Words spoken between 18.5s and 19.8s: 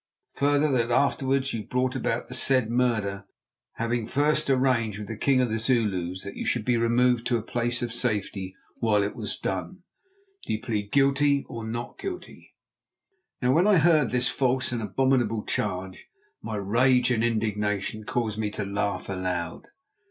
to laugh aloud.